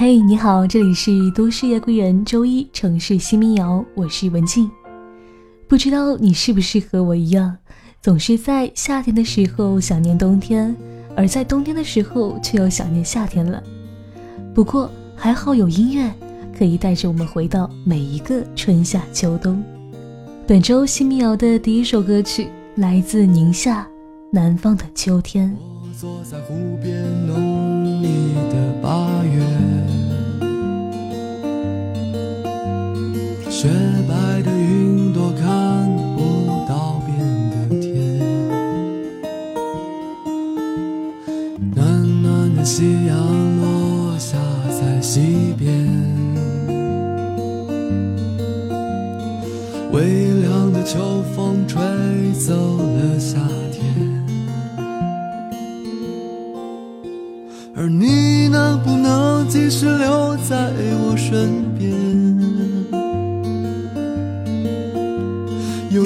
[0.00, 4.70] 嘿，你好，这里是都市夜归人，周一城市新民谣，我是文静。
[5.66, 7.56] 不知道你是不是和我一样，
[8.00, 10.72] 总是在夏天的时候想念冬天，
[11.16, 13.60] 而在冬天的时候却又想念夏天了。
[14.54, 16.08] 不过还好有音乐，
[16.56, 19.60] 可以带着我们回到每一个春夏秋冬。
[20.46, 22.46] 本周新民谣的第一首歌曲
[22.76, 23.84] 来自宁夏
[24.32, 25.52] 南方的秋天。
[25.82, 28.06] 我坐在湖边浓密
[28.52, 29.44] 的八月，
[33.60, 33.68] 雪
[34.08, 37.18] 白的云朵看不到边
[37.50, 38.20] 的天，
[41.74, 43.16] 暖暖的夕阳
[43.60, 44.38] 落下
[44.70, 45.76] 在西边。
[49.90, 51.82] 微凉的秋风吹
[52.34, 53.40] 走了夏
[53.72, 54.24] 天，
[57.74, 60.70] 而你能不能继续留在
[61.00, 62.17] 我身边？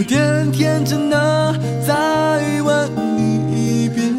[0.03, 1.55] 有点天真的
[1.87, 4.13] 再问你一遍，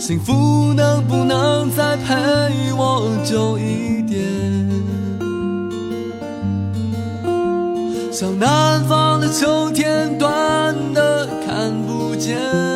[0.00, 4.24] 幸福能不能再陪我久一点？
[8.10, 12.67] 像南方的秋天，短的看不见。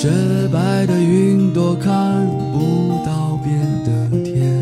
[0.00, 0.08] 雪
[0.50, 4.58] 白的云朵看不到边的天，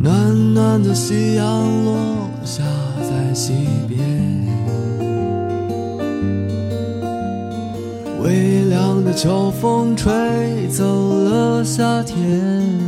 [0.00, 1.44] 暖暖的夕阳
[1.84, 2.62] 落下
[3.02, 3.98] 在西边，
[8.22, 10.12] 微凉的秋风吹
[10.68, 12.79] 走了夏天。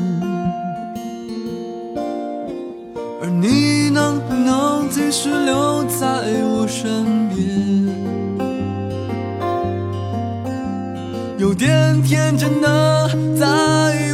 [12.33, 13.45] 认真的再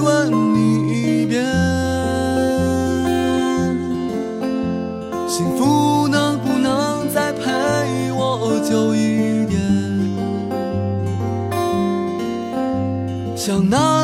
[0.01, 1.41] 问你一遍，
[5.29, 9.56] 幸福能不能再陪我久一点？
[13.37, 13.98] 像那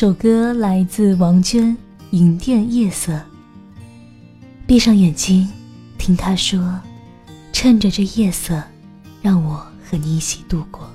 [0.00, 1.76] 首歌来自王娟，
[2.12, 3.12] 《银店夜色》。
[4.64, 5.48] 闭上眼睛，
[5.98, 6.80] 听他说
[7.52, 8.62] ：“趁着这夜色，
[9.20, 10.88] 让我和你一起度过。”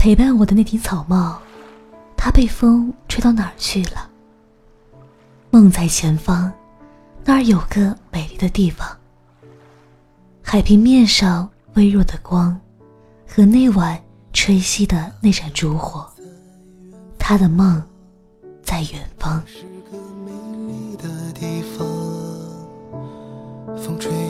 [0.00, 1.38] 陪伴我的那顶草帽，
[2.16, 4.08] 它被风吹到哪儿去了？
[5.50, 6.50] 梦在前方，
[7.22, 8.88] 那儿有个美丽的地方。
[10.40, 12.58] 海平面上微弱的光，
[13.28, 14.02] 和那晚
[14.32, 16.10] 吹熄的那盏烛火。
[17.18, 17.82] 他的梦，
[18.62, 19.42] 在远方。
[23.76, 24.29] 风吹着花开的海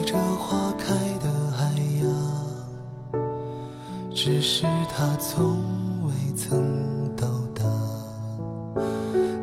[4.23, 5.57] 只是它从
[6.05, 7.63] 未曾到达。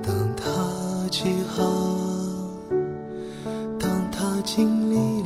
[0.00, 1.66] 当它起航
[3.76, 5.17] 当它经历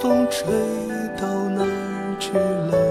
[0.00, 0.46] 风吹
[1.20, 2.89] 到哪儿去了？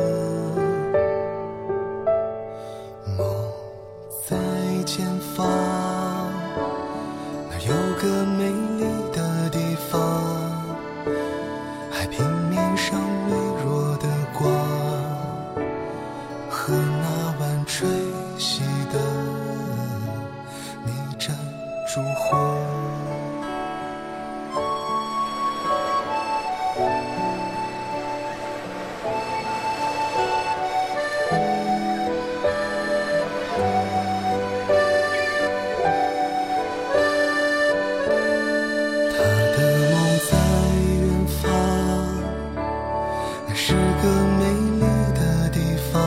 [43.70, 44.10] 是个
[44.40, 44.46] 美
[44.80, 45.60] 丽的地
[45.94, 46.02] 方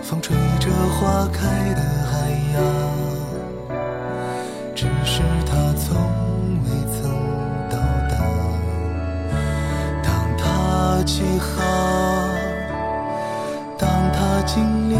[0.00, 2.62] 风吹着花开的海洋
[4.76, 5.98] 只是它从
[6.62, 7.10] 未曾
[7.68, 7.76] 到
[8.08, 8.14] 达。
[10.04, 10.06] 当
[10.38, 11.50] 它起航
[13.76, 14.94] 当它经历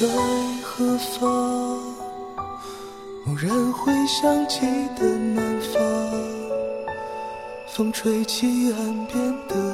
[0.00, 0.06] 在
[0.62, 1.78] 何方？
[3.26, 4.62] 蓦然回想起
[4.96, 5.78] 的南方
[7.68, 9.69] 风吹起岸边的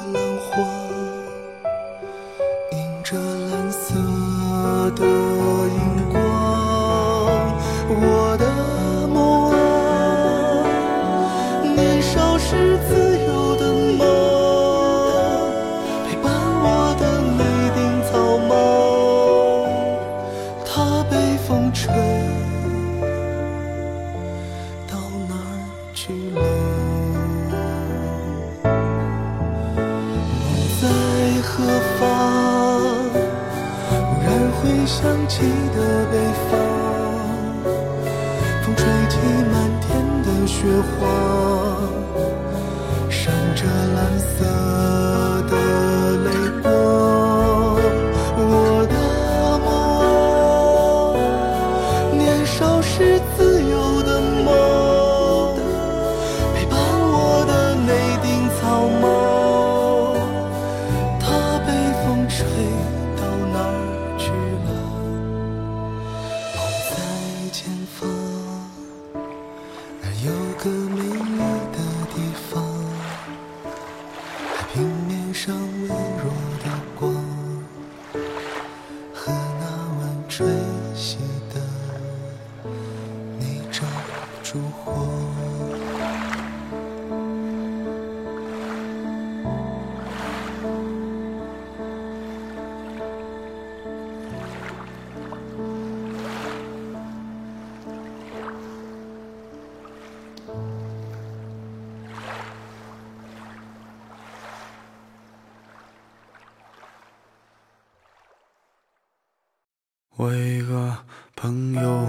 [110.19, 110.97] 我一个
[111.35, 112.07] 朋友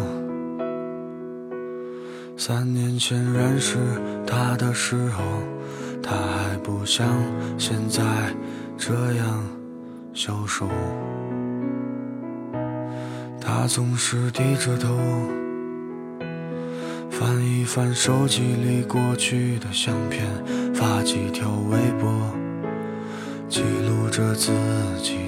[2.39, 3.77] 三年前认识
[4.27, 5.23] 他的时候
[6.03, 7.07] 他还不像
[7.59, 8.03] 现在
[8.79, 9.45] 这样
[10.15, 10.67] 消瘦。
[13.39, 14.89] 他总是低着头
[17.11, 20.27] 翻一翻手机里过去的相片
[20.75, 22.11] 发几条微博
[23.51, 24.51] 记录着自
[25.03, 25.28] 己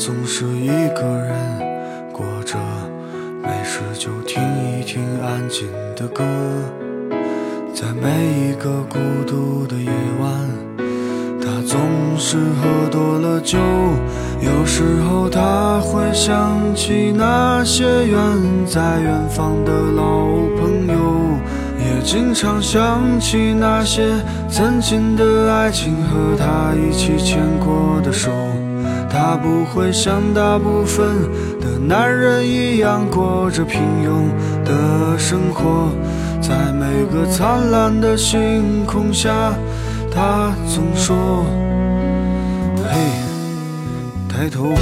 [0.00, 1.36] 总是一个人
[2.10, 2.56] 过着
[3.42, 4.42] 没事就听
[4.72, 6.24] 一听安静的歌。
[7.74, 10.48] 在每一个孤独的夜晚
[11.38, 11.78] 他总
[12.16, 13.58] 是喝多了酒
[14.40, 18.18] 有时候他会想起那些远
[18.66, 20.24] 在远方的老
[20.58, 21.38] 朋友
[21.78, 24.08] 也经常想起那些
[24.48, 28.30] 曾经的爱情和他一起牵过的手
[29.10, 31.04] 他不会像大部分
[31.60, 34.28] 的男人一样过着平庸
[34.64, 35.90] 的生活，
[36.40, 39.52] 在每个灿烂的星空下。
[40.12, 41.44] 他总说
[42.88, 42.98] ：“嘿，
[44.28, 44.72] 抬头。”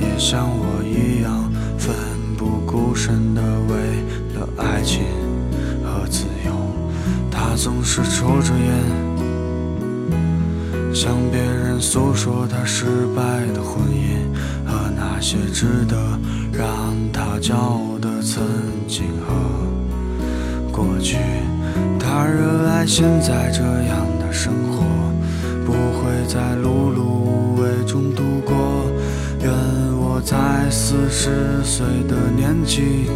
[0.00, 1.94] 也像我一样奋
[2.36, 3.74] 不顾身的为
[4.34, 5.04] 了爱情
[5.84, 6.52] 和自由。
[7.30, 8.68] 他总是抽着烟，
[10.94, 12.84] 向别人诉说他失
[13.16, 13.22] 败
[13.54, 14.28] 的婚姻
[14.66, 15.96] 和那些值得
[16.52, 18.44] 让他骄傲的曾
[18.86, 19.34] 经和
[20.70, 21.16] 过去。
[21.98, 24.84] 他热爱现在这样的生活，
[25.64, 27.19] 不会再碌碌
[27.60, 28.56] 为中度过。
[29.42, 29.50] 愿
[29.96, 30.36] 我在
[30.70, 33.10] 四十岁的年纪，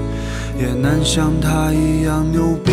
[0.59, 2.73] 也能像他一样牛逼。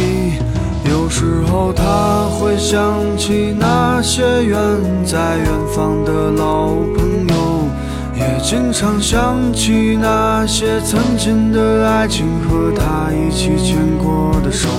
[0.90, 4.58] 有时候他会想起那些远
[5.06, 7.68] 在远方的老朋友，
[8.16, 14.70] 也经常想起那些曾经的爱情和他一起牵过的手。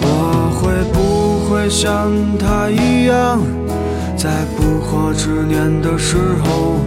[0.00, 3.40] 我会不会像他一样，
[4.18, 6.80] 在不惑之年的时候，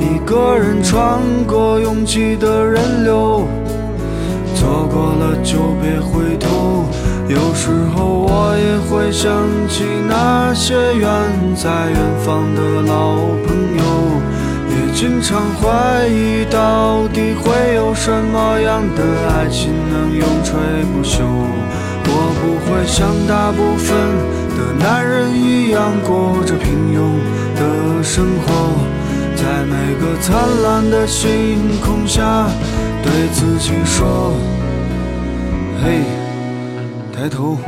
[0.00, 3.46] 一个人穿过拥挤的人流？
[4.56, 6.84] 错过了就别回头。
[7.28, 9.30] 有时候我也会想
[9.68, 11.08] 起那些远
[11.54, 13.14] 在远方的老
[13.46, 13.84] 朋友，
[14.68, 20.58] 也经常怀疑到底会有什么样的爱情能永垂
[20.92, 21.22] 不朽。
[22.04, 23.96] 我不会像大部分
[24.62, 27.18] 和男人一样过着平庸
[27.56, 28.52] 的生活，
[29.34, 32.46] 在每个灿烂的星空下，
[33.02, 34.34] 对自己说
[35.82, 36.02] ：“嘿，
[37.12, 37.58] 抬头。”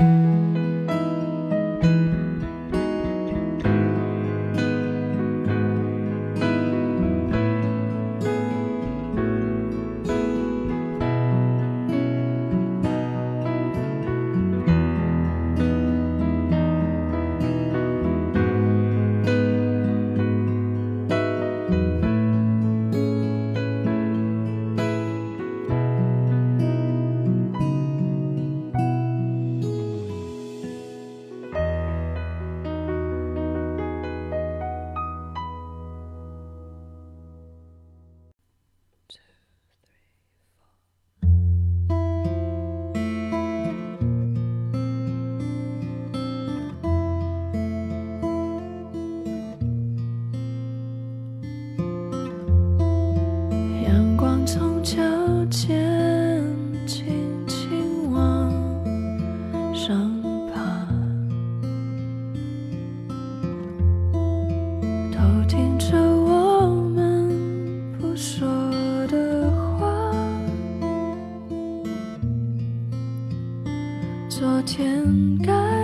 [74.36, 75.83] 昨天该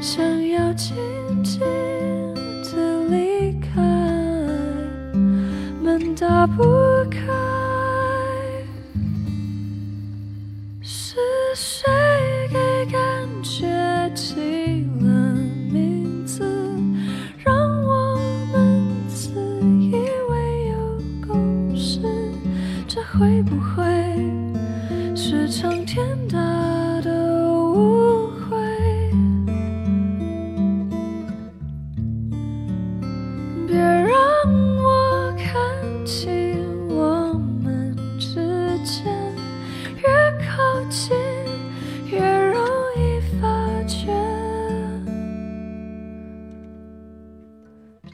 [0.00, 0.96] 想要静
[1.42, 3.82] 静的离开，
[5.82, 6.62] 门打不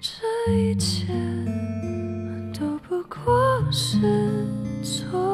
[0.04, 1.06] 这一切
[2.52, 3.32] 都不过
[3.70, 4.00] 是
[4.82, 5.31] 错。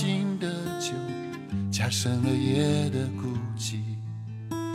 [0.00, 0.48] 烧心的
[0.80, 0.94] 酒，
[1.70, 3.80] 加深了夜的孤寂。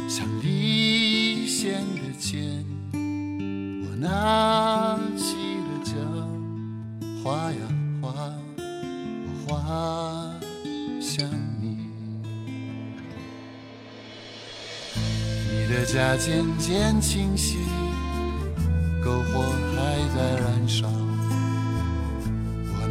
[0.07, 5.33] 像离弦的箭，我拿起
[5.65, 5.95] 了桨，
[7.23, 7.57] 划呀
[8.03, 8.13] 划，
[9.47, 10.31] 我划
[11.01, 11.27] 向
[11.59, 11.89] 你。
[14.93, 17.57] 你的家渐渐清晰，
[19.03, 19.41] 篝火
[19.75, 20.88] 还在燃烧。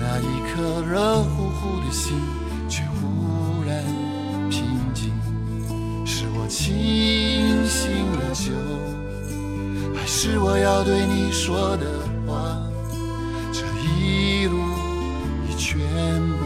[0.07, 2.21] 那一颗热乎乎的心，
[2.69, 3.83] 却忽然
[4.51, 4.63] 平
[4.93, 5.11] 静。
[6.05, 8.53] 是我清醒了酒，
[9.95, 11.87] 还是我要对你说的
[12.27, 12.61] 话？
[13.51, 14.59] 这一路
[15.49, 16.45] 已全部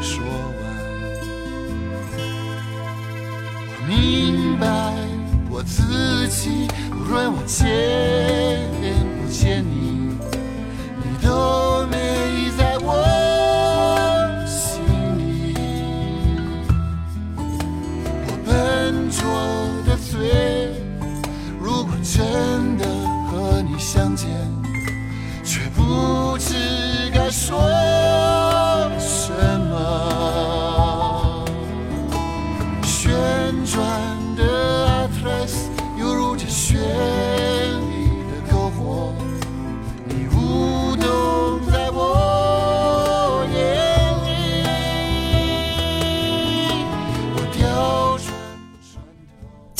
[0.00, 0.62] 说完。
[3.68, 4.94] 我明白
[5.50, 7.58] 我自己，无论我见
[9.20, 9.95] 不见，你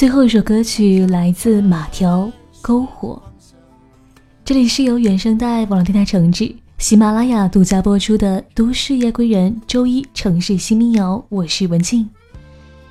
[0.06, 2.30] 最后一首歌曲来自马条
[2.64, 3.20] 《篝火》，
[4.44, 12.08] 这里是由原声带网络电台承制，喜马拉雅独家播出的《都市夜归人》周一城市新民谣，我是文静。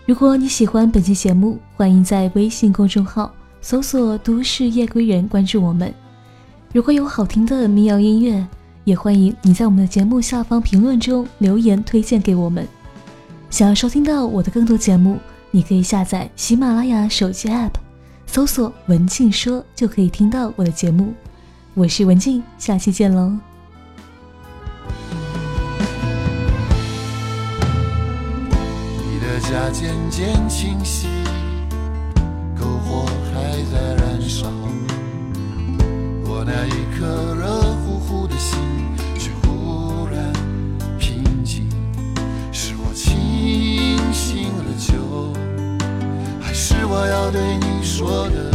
[0.06, 5.94] 如果你喜欢本期节目，欢迎在微信公众号搜索“都市夜归人”关注我们。
[6.74, 8.46] 如果有好听的民谣音乐，
[8.84, 12.68] 也欢迎你在我们的节目下方评论中留言推荐给我们。
[13.50, 15.18] 想要收听到我的更多节目，
[15.56, 17.72] 你可以下载喜马拉雅手机 App，
[18.28, 21.14] 搜索“文静说”就可以听到我的节目。
[21.74, 23.32] 我是文静，下期见喽。
[29.00, 31.08] 你的家渐渐清晰，
[32.60, 34.48] 篝火还在燃烧。
[36.26, 37.34] 我那一颗
[47.26, 48.55] 我对你说的